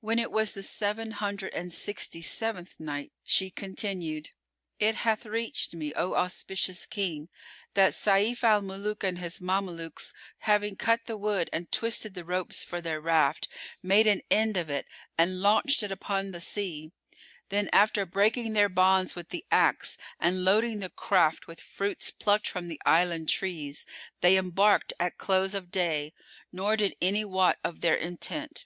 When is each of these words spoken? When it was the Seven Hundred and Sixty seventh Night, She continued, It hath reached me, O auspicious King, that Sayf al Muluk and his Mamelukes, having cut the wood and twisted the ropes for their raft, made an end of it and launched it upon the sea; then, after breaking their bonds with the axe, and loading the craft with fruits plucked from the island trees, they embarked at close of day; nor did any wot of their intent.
When 0.00 0.18
it 0.18 0.32
was 0.32 0.50
the 0.50 0.64
Seven 0.64 1.12
Hundred 1.12 1.54
and 1.54 1.72
Sixty 1.72 2.22
seventh 2.22 2.80
Night, 2.80 3.12
She 3.22 3.50
continued, 3.52 4.30
It 4.80 4.96
hath 4.96 5.24
reached 5.24 5.74
me, 5.74 5.94
O 5.94 6.14
auspicious 6.14 6.84
King, 6.86 7.28
that 7.74 7.92
Sayf 7.94 8.42
al 8.42 8.62
Muluk 8.62 9.04
and 9.04 9.20
his 9.20 9.38
Mamelukes, 9.38 10.12
having 10.38 10.74
cut 10.74 11.02
the 11.06 11.16
wood 11.16 11.48
and 11.52 11.70
twisted 11.70 12.14
the 12.14 12.24
ropes 12.24 12.64
for 12.64 12.80
their 12.80 13.00
raft, 13.00 13.46
made 13.80 14.08
an 14.08 14.22
end 14.28 14.56
of 14.56 14.70
it 14.70 14.86
and 15.16 15.40
launched 15.40 15.84
it 15.84 15.92
upon 15.92 16.32
the 16.32 16.40
sea; 16.40 16.90
then, 17.48 17.70
after 17.72 18.04
breaking 18.04 18.54
their 18.54 18.68
bonds 18.68 19.14
with 19.14 19.28
the 19.28 19.46
axe, 19.52 19.96
and 20.18 20.44
loading 20.44 20.80
the 20.80 20.90
craft 20.90 21.46
with 21.46 21.60
fruits 21.60 22.10
plucked 22.10 22.48
from 22.48 22.66
the 22.66 22.80
island 22.84 23.28
trees, 23.28 23.86
they 24.20 24.36
embarked 24.36 24.92
at 24.98 25.16
close 25.16 25.54
of 25.54 25.70
day; 25.70 26.12
nor 26.50 26.76
did 26.76 26.96
any 27.00 27.24
wot 27.24 27.56
of 27.62 27.82
their 27.82 27.94
intent. 27.94 28.64